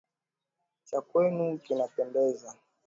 Cha 0.87 0.99
kwenu 1.01 1.57
kinapendeza. 1.63 2.55